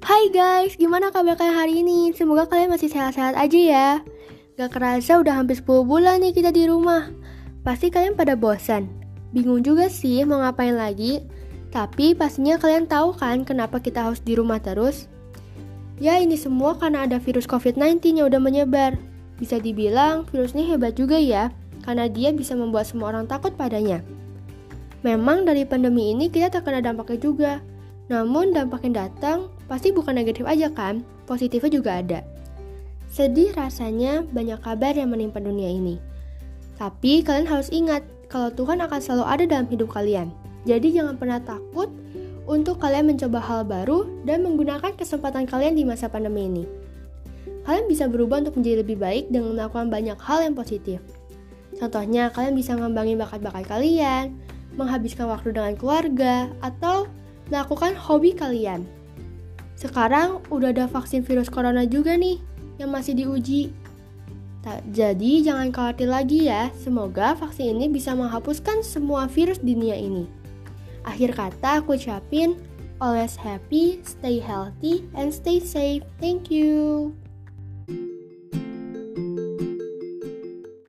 [0.00, 2.08] Hai guys, gimana kabar kalian hari ini?
[2.16, 3.88] Semoga kalian masih sehat-sehat aja ya.
[4.56, 7.12] Gak kerasa udah hampir 10 bulan nih kita di rumah.
[7.60, 8.88] Pasti kalian pada bosan.
[9.36, 11.20] Bingung juga sih mau ngapain lagi.
[11.68, 15.04] Tapi pastinya kalian tahu kan kenapa kita harus di rumah terus?
[16.00, 18.96] Ya ini semua karena ada virus COVID-19 yang udah menyebar.
[19.36, 21.52] Bisa dibilang virus ini hebat juga ya,
[21.84, 24.00] karena dia bisa membuat semua orang takut padanya.
[25.04, 27.52] Memang dari pandemi ini kita terkena dampaknya juga.
[28.08, 32.20] Namun dampak yang datang pasti bukan negatif aja kan, positifnya juga ada.
[33.06, 36.02] Sedih rasanya banyak kabar yang menimpa dunia ini.
[36.74, 40.34] Tapi kalian harus ingat kalau Tuhan akan selalu ada dalam hidup kalian.
[40.66, 41.86] Jadi jangan pernah takut
[42.50, 46.64] untuk kalian mencoba hal baru dan menggunakan kesempatan kalian di masa pandemi ini.
[47.62, 50.98] Kalian bisa berubah untuk menjadi lebih baik dengan melakukan banyak hal yang positif.
[51.78, 54.34] Contohnya, kalian bisa ngembangin bakat-bakat kalian,
[54.74, 57.06] menghabiskan waktu dengan keluarga, atau
[57.52, 58.82] lakukan hobi kalian.
[59.80, 62.36] Sekarang udah ada vaksin virus corona juga nih
[62.76, 63.72] yang masih diuji.
[64.92, 70.28] Jadi jangan khawatir lagi ya, semoga vaksin ini bisa menghapuskan semua virus di dunia ini.
[71.08, 72.60] Akhir kata aku ucapin,
[73.00, 76.04] always happy, stay healthy, and stay safe.
[76.20, 77.16] Thank you.